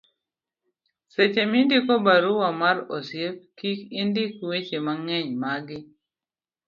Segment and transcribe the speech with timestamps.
[1.13, 5.79] seche mindiko barua mar osiep kik indik weche mang'eny magi